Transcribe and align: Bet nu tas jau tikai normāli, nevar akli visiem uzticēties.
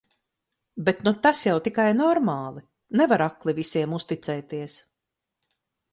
Bet 0.87 1.03
nu 1.07 1.13
tas 1.27 1.41
jau 1.47 1.53
tikai 1.67 1.85
normāli, 1.99 2.65
nevar 3.03 3.25
akli 3.29 3.55
visiem 3.61 3.97
uzticēties. 3.99 4.79